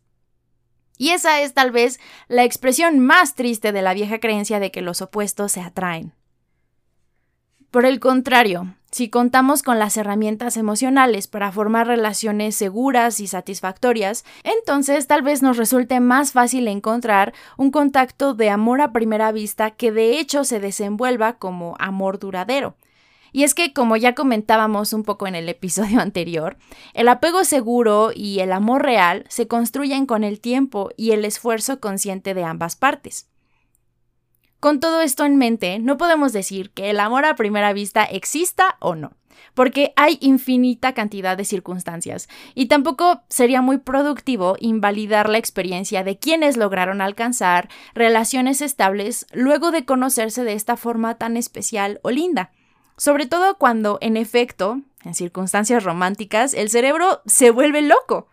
Y 0.97 1.09
esa 1.09 1.41
es 1.41 1.53
tal 1.53 1.71
vez 1.71 1.99
la 2.27 2.43
expresión 2.43 2.99
más 2.99 3.35
triste 3.35 3.71
de 3.71 3.81
la 3.81 3.93
vieja 3.93 4.19
creencia 4.19 4.59
de 4.59 4.71
que 4.71 4.81
los 4.81 5.01
opuestos 5.01 5.51
se 5.51 5.61
atraen. 5.61 6.13
Por 7.71 7.85
el 7.85 7.99
contrario, 7.99 8.73
si 8.89 9.09
contamos 9.09 9.61
con 9.61 9.77
las 9.77 9.97
herramientas 9.97 10.55
emocionales 10.55 11.27
para 11.27 11.51
formar 11.51 11.87
relaciones 11.87 12.55
seguras 12.55 13.19
y 13.19 13.27
satisfactorias, 13.27 14.23
entonces 14.45 15.07
tal 15.07 15.21
vez 15.21 15.41
nos 15.41 15.57
resulte 15.57 15.99
más 15.99 16.31
fácil 16.31 16.69
encontrar 16.69 17.33
un 17.57 17.71
contacto 17.71 18.33
de 18.33 18.49
amor 18.49 18.79
a 18.79 18.93
primera 18.93 19.33
vista 19.33 19.71
que 19.71 19.91
de 19.91 20.17
hecho 20.17 20.45
se 20.45 20.61
desenvuelva 20.61 21.33
como 21.33 21.75
amor 21.77 22.19
duradero, 22.19 22.77
y 23.35 23.43
es 23.43 23.53
que, 23.53 23.73
como 23.73 23.97
ya 23.97 24.15
comentábamos 24.15 24.93
un 24.93 25.03
poco 25.03 25.27
en 25.27 25.35
el 25.35 25.49
episodio 25.49 25.99
anterior, 26.01 26.55
el 26.93 27.09
apego 27.09 27.43
seguro 27.43 28.11
y 28.15 28.39
el 28.39 28.53
amor 28.53 28.83
real 28.83 29.25
se 29.27 29.45
construyen 29.45 30.05
con 30.05 30.23
el 30.23 30.39
tiempo 30.39 30.91
y 30.95 31.11
el 31.11 31.25
esfuerzo 31.25 31.81
consciente 31.81 32.33
de 32.33 32.45
ambas 32.45 32.77
partes. 32.77 33.27
Con 34.61 34.79
todo 34.79 35.01
esto 35.01 35.25
en 35.25 35.35
mente, 35.35 35.79
no 35.79 35.97
podemos 35.97 36.31
decir 36.31 36.71
que 36.71 36.89
el 36.89 36.97
amor 36.97 37.25
a 37.25 37.35
primera 37.35 37.73
vista 37.73 38.05
exista 38.05 38.77
o 38.79 38.95
no, 38.95 39.17
porque 39.53 39.91
hay 39.97 40.17
infinita 40.21 40.93
cantidad 40.93 41.35
de 41.35 41.43
circunstancias, 41.43 42.29
y 42.53 42.67
tampoco 42.67 43.23
sería 43.27 43.61
muy 43.61 43.79
productivo 43.79 44.55
invalidar 44.61 45.27
la 45.27 45.39
experiencia 45.39 46.05
de 46.05 46.17
quienes 46.17 46.55
lograron 46.55 47.01
alcanzar 47.01 47.67
relaciones 47.95 48.61
estables 48.61 49.27
luego 49.33 49.71
de 49.71 49.83
conocerse 49.83 50.45
de 50.45 50.53
esta 50.53 50.77
forma 50.77 51.15
tan 51.15 51.35
especial 51.35 51.99
o 52.01 52.11
linda 52.11 52.53
sobre 52.97 53.25
todo 53.25 53.57
cuando, 53.57 53.97
en 54.01 54.17
efecto, 54.17 54.81
en 55.03 55.13
circunstancias 55.13 55.83
románticas, 55.83 56.53
el 56.53 56.69
cerebro 56.69 57.21
se 57.25 57.51
vuelve 57.51 57.81
loco. 57.81 58.27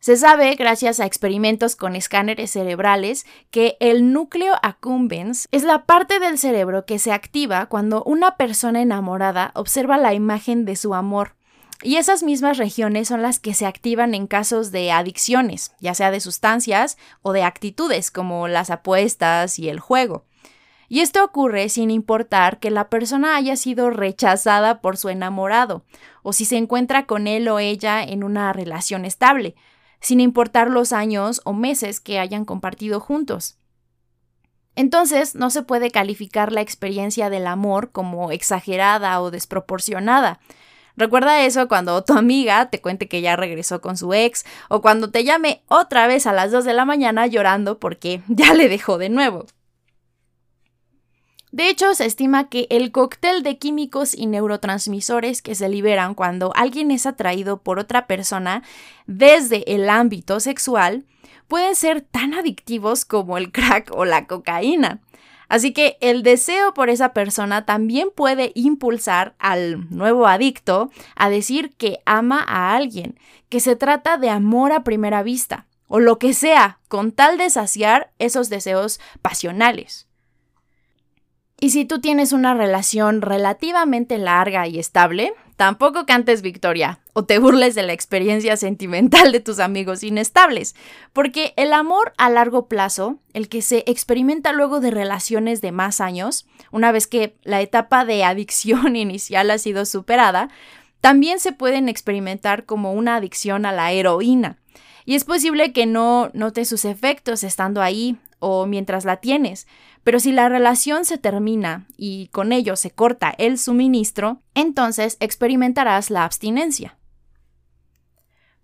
Se 0.00 0.16
sabe, 0.16 0.54
gracias 0.54 1.00
a 1.00 1.06
experimentos 1.06 1.74
con 1.74 1.96
escáneres 1.96 2.52
cerebrales, 2.52 3.26
que 3.50 3.76
el 3.80 4.12
núcleo 4.12 4.54
accumbens 4.62 5.48
es 5.50 5.64
la 5.64 5.86
parte 5.86 6.20
del 6.20 6.38
cerebro 6.38 6.86
que 6.86 7.00
se 7.00 7.12
activa 7.12 7.66
cuando 7.66 8.04
una 8.04 8.36
persona 8.36 8.80
enamorada 8.80 9.50
observa 9.54 9.98
la 9.98 10.14
imagen 10.14 10.64
de 10.64 10.76
su 10.76 10.94
amor. 10.94 11.34
Y 11.82 11.96
esas 11.96 12.22
mismas 12.22 12.58
regiones 12.58 13.08
son 13.08 13.22
las 13.22 13.38
que 13.40 13.54
se 13.54 13.66
activan 13.66 14.14
en 14.14 14.26
casos 14.26 14.70
de 14.72 14.90
adicciones, 14.92 15.72
ya 15.80 15.94
sea 15.94 16.10
de 16.10 16.20
sustancias 16.20 16.96
o 17.22 17.32
de 17.32 17.42
actitudes 17.42 18.10
como 18.10 18.48
las 18.48 18.70
apuestas 18.70 19.58
y 19.58 19.68
el 19.68 19.78
juego. 19.80 20.24
Y 20.88 21.00
esto 21.00 21.22
ocurre 21.22 21.68
sin 21.68 21.90
importar 21.90 22.58
que 22.58 22.70
la 22.70 22.88
persona 22.88 23.36
haya 23.36 23.56
sido 23.56 23.90
rechazada 23.90 24.80
por 24.80 24.96
su 24.96 25.10
enamorado, 25.10 25.84
o 26.22 26.32
si 26.32 26.46
se 26.46 26.56
encuentra 26.56 27.04
con 27.04 27.26
él 27.26 27.48
o 27.48 27.58
ella 27.58 28.02
en 28.02 28.24
una 28.24 28.52
relación 28.54 29.04
estable, 29.04 29.54
sin 30.00 30.20
importar 30.20 30.70
los 30.70 30.92
años 30.92 31.42
o 31.44 31.52
meses 31.52 32.00
que 32.00 32.18
hayan 32.18 32.44
compartido 32.44 33.00
juntos. 33.00 33.58
Entonces, 34.76 35.34
no 35.34 35.50
se 35.50 35.62
puede 35.62 35.90
calificar 35.90 36.52
la 36.52 36.60
experiencia 36.60 37.30
del 37.30 37.48
amor 37.48 37.90
como 37.90 38.30
exagerada 38.30 39.20
o 39.20 39.30
desproporcionada. 39.30 40.38
Recuerda 40.96 41.42
eso 41.42 41.68
cuando 41.68 42.02
tu 42.02 42.14
amiga 42.14 42.70
te 42.70 42.80
cuente 42.80 43.08
que 43.08 43.20
ya 43.20 43.36
regresó 43.36 43.80
con 43.80 43.96
su 43.96 44.14
ex 44.14 44.44
o 44.68 44.80
cuando 44.80 45.10
te 45.10 45.24
llame 45.24 45.62
otra 45.68 46.06
vez 46.06 46.26
a 46.26 46.32
las 46.32 46.50
2 46.50 46.64
de 46.64 46.74
la 46.74 46.84
mañana 46.84 47.26
llorando 47.26 47.78
porque 47.78 48.22
ya 48.28 48.54
le 48.54 48.68
dejó 48.68 48.98
de 48.98 49.08
nuevo. 49.08 49.46
De 51.50 51.70
hecho, 51.70 51.94
se 51.94 52.04
estima 52.04 52.48
que 52.48 52.66
el 52.68 52.92
cóctel 52.92 53.42
de 53.42 53.58
químicos 53.58 54.14
y 54.14 54.26
neurotransmisores 54.26 55.40
que 55.40 55.54
se 55.54 55.68
liberan 55.68 56.14
cuando 56.14 56.52
alguien 56.54 56.90
es 56.90 57.06
atraído 57.06 57.62
por 57.62 57.78
otra 57.78 58.06
persona 58.06 58.62
desde 59.06 59.74
el 59.74 59.88
ámbito 59.88 60.40
sexual 60.40 61.04
pueden 61.48 61.74
ser 61.74 62.02
tan 62.02 62.34
adictivos 62.34 63.06
como 63.06 63.38
el 63.38 63.50
crack 63.50 63.90
o 63.92 64.04
la 64.04 64.26
cocaína. 64.26 65.00
Así 65.48 65.72
que 65.72 65.96
el 66.02 66.22
deseo 66.22 66.74
por 66.74 66.90
esa 66.90 67.14
persona 67.14 67.64
también 67.64 68.10
puede 68.14 68.52
impulsar 68.54 69.34
al 69.38 69.88
nuevo 69.88 70.26
adicto 70.26 70.90
a 71.16 71.30
decir 71.30 71.72
que 71.76 72.00
ama 72.04 72.44
a 72.46 72.76
alguien, 72.76 73.18
que 73.48 73.60
se 73.60 73.74
trata 73.74 74.18
de 74.18 74.28
amor 74.28 74.72
a 74.72 74.84
primera 74.84 75.22
vista, 75.22 75.66
o 75.86 76.00
lo 76.00 76.18
que 76.18 76.34
sea, 76.34 76.80
con 76.88 77.12
tal 77.12 77.38
de 77.38 77.48
saciar 77.48 78.12
esos 78.18 78.50
deseos 78.50 79.00
pasionales. 79.22 80.07
Y 81.60 81.70
si 81.70 81.84
tú 81.84 82.00
tienes 82.00 82.32
una 82.32 82.54
relación 82.54 83.20
relativamente 83.20 84.16
larga 84.18 84.68
y 84.68 84.78
estable, 84.78 85.32
tampoco 85.56 86.06
cantes 86.06 86.40
victoria 86.40 87.00
o 87.14 87.24
te 87.24 87.40
burles 87.40 87.74
de 87.74 87.82
la 87.82 87.92
experiencia 87.92 88.56
sentimental 88.56 89.32
de 89.32 89.40
tus 89.40 89.58
amigos 89.58 90.04
inestables, 90.04 90.76
porque 91.12 91.54
el 91.56 91.72
amor 91.72 92.12
a 92.16 92.30
largo 92.30 92.68
plazo, 92.68 93.18
el 93.32 93.48
que 93.48 93.60
se 93.60 93.82
experimenta 93.88 94.52
luego 94.52 94.78
de 94.78 94.92
relaciones 94.92 95.60
de 95.60 95.72
más 95.72 96.00
años, 96.00 96.46
una 96.70 96.92
vez 96.92 97.08
que 97.08 97.34
la 97.42 97.60
etapa 97.60 98.04
de 98.04 98.22
adicción 98.22 98.94
inicial 98.96 99.50
ha 99.50 99.58
sido 99.58 99.84
superada, 99.84 100.50
también 101.00 101.40
se 101.40 101.50
pueden 101.50 101.88
experimentar 101.88 102.66
como 102.66 102.92
una 102.92 103.16
adicción 103.16 103.66
a 103.66 103.72
la 103.72 103.90
heroína. 103.90 104.58
Y 105.04 105.16
es 105.16 105.24
posible 105.24 105.72
que 105.72 105.86
no 105.86 106.30
notes 106.34 106.68
sus 106.68 106.84
efectos 106.84 107.42
estando 107.42 107.82
ahí 107.82 108.16
o 108.38 108.66
mientras 108.66 109.04
la 109.04 109.16
tienes, 109.16 109.66
pero 110.04 110.20
si 110.20 110.32
la 110.32 110.48
relación 110.48 111.04
se 111.04 111.18
termina 111.18 111.86
y 111.96 112.28
con 112.28 112.52
ello 112.52 112.76
se 112.76 112.90
corta 112.90 113.34
el 113.36 113.58
suministro, 113.58 114.40
entonces 114.54 115.16
experimentarás 115.20 116.10
la 116.10 116.24
abstinencia. 116.24 116.96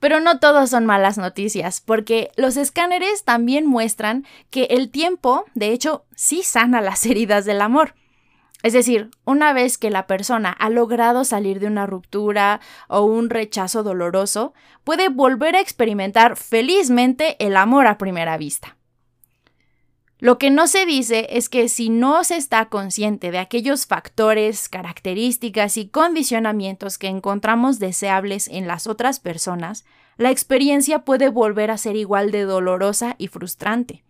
Pero 0.00 0.20
no 0.20 0.38
todos 0.38 0.70
son 0.70 0.84
malas 0.84 1.16
noticias, 1.16 1.80
porque 1.80 2.30
los 2.36 2.56
escáneres 2.56 3.24
también 3.24 3.66
muestran 3.66 4.26
que 4.50 4.64
el 4.64 4.90
tiempo, 4.90 5.46
de 5.54 5.72
hecho, 5.72 6.04
sí 6.14 6.42
sana 6.42 6.80
las 6.80 7.06
heridas 7.06 7.44
del 7.44 7.60
amor. 7.60 7.94
Es 8.62 8.72
decir, 8.72 9.10
una 9.26 9.52
vez 9.52 9.76
que 9.76 9.90
la 9.90 10.06
persona 10.06 10.50
ha 10.50 10.70
logrado 10.70 11.24
salir 11.24 11.60
de 11.60 11.66
una 11.66 11.84
ruptura 11.84 12.60
o 12.88 13.02
un 13.02 13.28
rechazo 13.28 13.82
doloroso, 13.82 14.54
puede 14.84 15.10
volver 15.10 15.56
a 15.56 15.60
experimentar 15.60 16.36
felizmente 16.36 17.36
el 17.44 17.58
amor 17.58 17.86
a 17.86 17.98
primera 17.98 18.38
vista. 18.38 18.78
Lo 20.24 20.38
que 20.38 20.50
no 20.50 20.66
se 20.68 20.86
dice 20.86 21.26
es 21.28 21.50
que 21.50 21.68
si 21.68 21.90
no 21.90 22.24
se 22.24 22.36
está 22.36 22.70
consciente 22.70 23.30
de 23.30 23.36
aquellos 23.36 23.84
factores, 23.84 24.70
características 24.70 25.76
y 25.76 25.88
condicionamientos 25.88 26.96
que 26.96 27.08
encontramos 27.08 27.78
deseables 27.78 28.48
en 28.48 28.66
las 28.66 28.86
otras 28.86 29.20
personas, 29.20 29.84
la 30.16 30.30
experiencia 30.30 31.00
puede 31.00 31.28
volver 31.28 31.70
a 31.70 31.76
ser 31.76 31.94
igual 31.96 32.30
de 32.30 32.44
dolorosa 32.44 33.16
y 33.18 33.28
frustrante. 33.28 34.02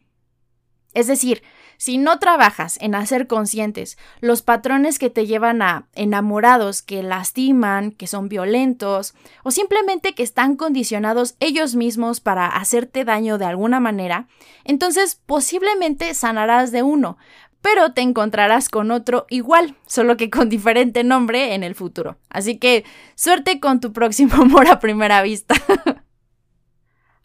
Es 0.93 1.09
decir, 1.09 1.43
si 1.77 1.99
no 1.99 2.19
trabajas 2.19 2.79
en 2.81 2.95
hacer 2.95 3.27
conscientes 3.27 3.99
los 4.21 4.43
patrones 4.43 4.99
que 4.99 5.11
te 5.11 5.27
llevan 5.27 5.63
a 5.63 5.87
enamorados 5.95 6.83
que 6.83 7.03
lastiman, 7.03 7.93
que 7.93 8.07
son 8.07 8.29
violentos 8.29 9.15
o 9.43 9.51
simplemente 9.51 10.15
que 10.15 10.23
están 10.23 10.57
condicionados 10.57 11.37
ellos 11.41 11.75
mismos 11.75 12.21
para 12.21 12.47
hacerte 12.47 13.05
daño 13.05 13.39
de 13.39 13.47
alguna 13.47 13.81
manera, 13.81 14.27
entonces 14.65 15.21
posiblemente 15.27 16.15
sanarás 16.15 16.73
de 16.73 16.83
uno, 16.83 17.19
pero 17.65 17.95
te 17.95 18.03
encontrarás 18.03 18.69
con 18.69 18.91
otro 18.91 19.25
igual, 19.31 19.75
solo 19.87 20.19
que 20.19 20.29
con 20.29 20.51
diferente 20.51 21.03
nombre 21.03 21.55
en 21.55 21.63
el 21.63 21.75
futuro. 21.75 22.19
Así 22.29 22.59
que 22.59 22.85
suerte 23.15 23.59
con 23.59 23.81
tu 23.81 23.95
próximo 23.95 24.35
amor 24.43 24.69
a 24.69 24.81
primera 24.81 25.23
vista. 25.23 25.55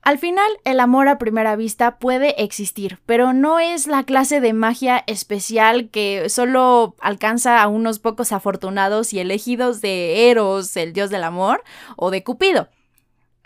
Al 0.02 0.18
final, 0.18 0.50
el 0.64 0.80
amor 0.80 1.10
a 1.10 1.18
primera 1.18 1.56
vista 1.56 2.00
puede 2.00 2.42
existir, 2.42 3.00
pero 3.06 3.34
no 3.34 3.60
es 3.60 3.86
la 3.86 4.04
clase 4.04 4.40
de 4.40 4.54
magia 4.54 5.04
especial 5.08 5.90
que 5.90 6.30
solo 6.30 6.96
alcanza 7.02 7.62
a 7.62 7.68
unos 7.68 8.00
pocos 8.00 8.32
afortunados 8.32 9.12
y 9.14 9.20
elegidos 9.20 9.82
de 9.82 10.30
Eros, 10.30 10.76
el 10.78 10.94
dios 10.94 11.10
del 11.10 11.24
amor, 11.26 11.64
o 11.98 12.12
de 12.12 12.24
Cupido. 12.24 12.70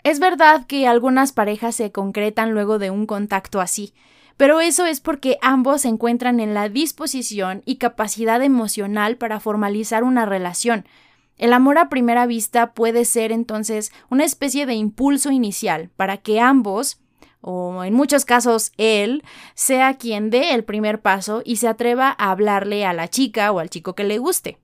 Es 0.04 0.20
verdad 0.20 0.66
que 0.66 0.86
algunas 0.86 1.32
parejas 1.32 1.74
se 1.74 1.90
concretan 1.90 2.52
luego 2.52 2.78
de 2.78 2.90
un 2.90 3.06
contacto 3.06 3.60
así, 3.60 3.92
pero 4.36 4.60
eso 4.60 4.86
es 4.86 5.00
porque 5.00 5.38
ambos 5.42 5.82
se 5.82 5.88
encuentran 5.88 6.40
en 6.40 6.54
la 6.54 6.68
disposición 6.68 7.62
y 7.64 7.76
capacidad 7.76 8.42
emocional 8.42 9.16
para 9.16 9.40
formalizar 9.40 10.04
una 10.04 10.24
relación, 10.24 10.86
el 11.38 11.52
amor 11.52 11.78
a 11.78 11.88
primera 11.88 12.26
vista 12.26 12.72
puede 12.72 13.04
ser 13.04 13.32
entonces 13.32 13.92
una 14.10 14.24
especie 14.24 14.66
de 14.66 14.74
impulso 14.74 15.30
inicial 15.30 15.90
para 15.96 16.18
que 16.18 16.40
ambos, 16.40 17.00
o 17.40 17.84
en 17.84 17.94
muchos 17.94 18.24
casos 18.24 18.72
él, 18.76 19.22
sea 19.54 19.94
quien 19.94 20.30
dé 20.30 20.54
el 20.54 20.64
primer 20.64 21.00
paso 21.00 21.42
y 21.44 21.56
se 21.56 21.68
atreva 21.68 22.14
a 22.18 22.30
hablarle 22.30 22.86
a 22.86 22.92
la 22.92 23.08
chica 23.08 23.52
o 23.52 23.58
al 23.58 23.70
chico 23.70 23.94
que 23.94 24.04
le 24.04 24.18
guste. 24.18 24.58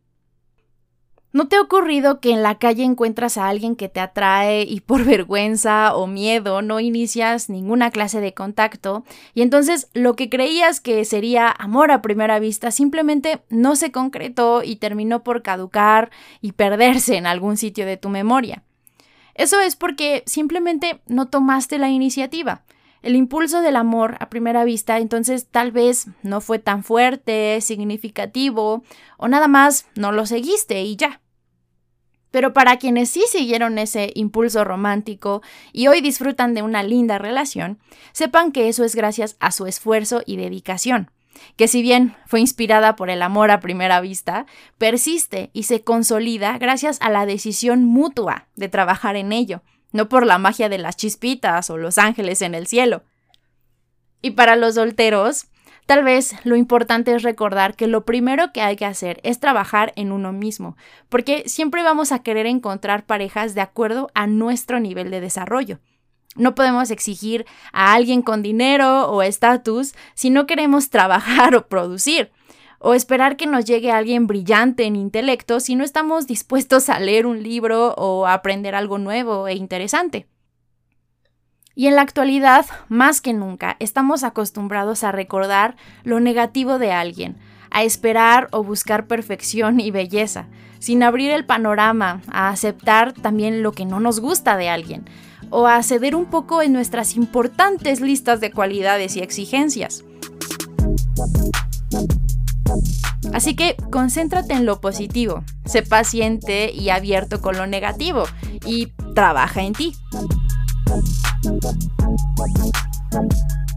¿No 1.32 1.46
te 1.46 1.54
ha 1.54 1.60
ocurrido 1.60 2.18
que 2.18 2.32
en 2.32 2.42
la 2.42 2.58
calle 2.58 2.82
encuentras 2.82 3.38
a 3.38 3.46
alguien 3.46 3.76
que 3.76 3.88
te 3.88 4.00
atrae 4.00 4.62
y 4.62 4.80
por 4.80 5.04
vergüenza 5.06 5.94
o 5.94 6.08
miedo 6.08 6.60
no 6.60 6.80
inicias 6.80 7.48
ninguna 7.48 7.92
clase 7.92 8.20
de 8.20 8.34
contacto 8.34 9.04
y 9.32 9.42
entonces 9.42 9.88
lo 9.94 10.16
que 10.16 10.28
creías 10.28 10.80
que 10.80 11.04
sería 11.04 11.48
amor 11.50 11.92
a 11.92 12.02
primera 12.02 12.40
vista 12.40 12.72
simplemente 12.72 13.42
no 13.48 13.76
se 13.76 13.92
concretó 13.92 14.64
y 14.64 14.76
terminó 14.76 15.22
por 15.22 15.42
caducar 15.42 16.10
y 16.40 16.52
perderse 16.52 17.16
en 17.16 17.26
algún 17.26 17.56
sitio 17.56 17.86
de 17.86 17.96
tu 17.96 18.08
memoria? 18.08 18.64
Eso 19.34 19.60
es 19.60 19.76
porque 19.76 20.24
simplemente 20.26 21.00
no 21.06 21.28
tomaste 21.28 21.78
la 21.78 21.90
iniciativa. 21.90 22.64
El 23.02 23.16
impulso 23.16 23.62
del 23.62 23.76
amor 23.76 24.16
a 24.20 24.28
primera 24.28 24.64
vista 24.64 24.98
entonces 24.98 25.46
tal 25.46 25.72
vez 25.72 26.08
no 26.22 26.40
fue 26.40 26.58
tan 26.58 26.84
fuerte, 26.84 27.60
significativo, 27.60 28.82
o 29.16 29.28
nada 29.28 29.48
más 29.48 29.86
no 29.94 30.12
lo 30.12 30.26
seguiste 30.26 30.82
y 30.82 30.96
ya. 30.96 31.19
Pero 32.30 32.52
para 32.52 32.76
quienes 32.78 33.10
sí 33.10 33.24
siguieron 33.28 33.78
ese 33.78 34.12
impulso 34.14 34.64
romántico 34.64 35.42
y 35.72 35.88
hoy 35.88 36.00
disfrutan 36.00 36.54
de 36.54 36.62
una 36.62 36.82
linda 36.82 37.18
relación, 37.18 37.78
sepan 38.12 38.52
que 38.52 38.68
eso 38.68 38.84
es 38.84 38.94
gracias 38.94 39.36
a 39.40 39.50
su 39.50 39.66
esfuerzo 39.66 40.22
y 40.26 40.36
dedicación, 40.36 41.10
que 41.56 41.68
si 41.68 41.82
bien 41.82 42.16
fue 42.26 42.40
inspirada 42.40 42.96
por 42.96 43.10
el 43.10 43.22
amor 43.22 43.50
a 43.50 43.60
primera 43.60 44.00
vista, 44.00 44.46
persiste 44.78 45.50
y 45.52 45.64
se 45.64 45.82
consolida 45.82 46.58
gracias 46.58 46.98
a 47.00 47.10
la 47.10 47.26
decisión 47.26 47.84
mutua 47.84 48.48
de 48.56 48.68
trabajar 48.68 49.16
en 49.16 49.32
ello, 49.32 49.62
no 49.92 50.08
por 50.08 50.24
la 50.24 50.38
magia 50.38 50.68
de 50.68 50.78
las 50.78 50.96
chispitas 50.96 51.68
o 51.70 51.76
los 51.76 51.98
ángeles 51.98 52.42
en 52.42 52.54
el 52.54 52.66
cielo. 52.66 53.02
Y 54.22 54.32
para 54.32 54.54
los 54.54 54.74
solteros, 54.74 55.46
tal 55.90 56.04
vez 56.04 56.36
lo 56.44 56.54
importante 56.54 57.12
es 57.12 57.24
recordar 57.24 57.74
que 57.74 57.88
lo 57.88 58.04
primero 58.04 58.52
que 58.52 58.62
hay 58.62 58.76
que 58.76 58.84
hacer 58.84 59.18
es 59.24 59.40
trabajar 59.40 59.92
en 59.96 60.12
uno 60.12 60.32
mismo, 60.32 60.76
porque 61.08 61.48
siempre 61.48 61.82
vamos 61.82 62.12
a 62.12 62.20
querer 62.20 62.46
encontrar 62.46 63.06
parejas 63.06 63.56
de 63.56 63.60
acuerdo 63.60 64.08
a 64.14 64.28
nuestro 64.28 64.78
nivel 64.78 65.10
de 65.10 65.20
desarrollo. 65.20 65.80
No 66.36 66.54
podemos 66.54 66.92
exigir 66.92 67.44
a 67.72 67.92
alguien 67.92 68.22
con 68.22 68.40
dinero 68.40 69.10
o 69.10 69.22
estatus 69.22 69.96
si 70.14 70.30
no 70.30 70.46
queremos 70.46 70.90
trabajar 70.90 71.56
o 71.56 71.66
producir 71.66 72.30
o 72.78 72.94
esperar 72.94 73.36
que 73.36 73.46
nos 73.46 73.64
llegue 73.64 73.90
alguien 73.90 74.28
brillante 74.28 74.84
en 74.84 74.94
intelecto 74.94 75.58
si 75.58 75.74
no 75.74 75.82
estamos 75.82 76.28
dispuestos 76.28 76.88
a 76.88 77.00
leer 77.00 77.26
un 77.26 77.42
libro 77.42 77.94
o 77.96 78.28
aprender 78.28 78.76
algo 78.76 78.98
nuevo 78.98 79.48
e 79.48 79.56
interesante. 79.56 80.28
Y 81.74 81.86
en 81.86 81.94
la 81.94 82.02
actualidad, 82.02 82.66
más 82.88 83.20
que 83.20 83.32
nunca, 83.32 83.76
estamos 83.78 84.24
acostumbrados 84.24 85.04
a 85.04 85.12
recordar 85.12 85.76
lo 86.02 86.18
negativo 86.20 86.78
de 86.78 86.92
alguien, 86.92 87.36
a 87.70 87.84
esperar 87.84 88.48
o 88.50 88.64
buscar 88.64 89.06
perfección 89.06 89.78
y 89.78 89.90
belleza, 89.90 90.46
sin 90.80 91.02
abrir 91.02 91.30
el 91.30 91.46
panorama, 91.46 92.22
a 92.30 92.48
aceptar 92.48 93.12
también 93.12 93.62
lo 93.62 93.72
que 93.72 93.84
no 93.84 94.00
nos 94.00 94.18
gusta 94.18 94.56
de 94.56 94.68
alguien, 94.68 95.04
o 95.50 95.68
a 95.68 95.82
ceder 95.82 96.16
un 96.16 96.26
poco 96.26 96.60
en 96.62 96.72
nuestras 96.72 97.14
importantes 97.14 98.00
listas 98.00 98.40
de 98.40 98.50
cualidades 98.50 99.16
y 99.16 99.20
exigencias. 99.20 100.04
Así 103.32 103.54
que 103.54 103.76
concéntrate 103.92 104.54
en 104.54 104.66
lo 104.66 104.80
positivo, 104.80 105.44
sé 105.64 105.82
paciente 105.82 106.72
y 106.72 106.90
abierto 106.90 107.40
con 107.40 107.56
lo 107.56 107.66
negativo 107.66 108.24
y 108.66 108.88
trabaja 109.14 109.62
en 109.62 109.72
ti. 109.72 109.92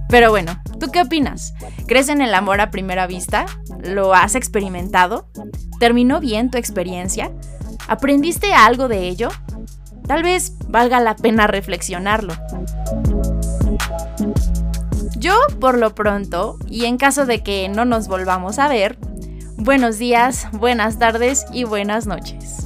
Pero 0.10 0.30
bueno, 0.30 0.62
¿tú 0.80 0.92
qué 0.92 1.02
opinas? 1.02 1.54
¿Crees 1.88 2.10
en 2.10 2.22
el 2.22 2.36
amor 2.36 2.62
a 2.62 2.70
primera 2.70 3.08
vista? 3.08 3.46
¿Lo 3.82 4.14
has 4.14 4.36
experimentado? 4.36 5.28
¿Terminó 5.80 6.20
bien 6.20 6.52
tu 6.52 6.58
experiencia? 6.58 7.32
¿Aprendiste 7.88 8.54
algo 8.54 8.88
de 8.88 9.08
ello? 9.08 9.30
Tal 10.08 10.22
vez 10.22 10.54
valga 10.68 11.00
la 11.00 11.16
pena 11.16 11.48
reflexionarlo. 11.48 12.34
Yo, 15.18 15.34
por 15.60 15.78
lo 15.78 15.96
pronto, 15.96 16.58
y 16.68 16.86
en 16.86 16.98
caso 16.98 17.26
de 17.26 17.42
que 17.42 17.70
no 17.70 17.86
nos 17.86 18.08
volvamos 18.08 18.60
a 18.60 18.68
ver, 18.68 18.98
buenos 19.58 19.98
días, 19.98 20.48
buenas 20.52 21.00
tardes 21.00 21.46
y 21.54 21.64
buenas 21.64 22.06
noches. 22.06 22.58